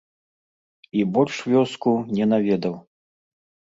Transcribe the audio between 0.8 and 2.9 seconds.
І больш вёску не наведаў.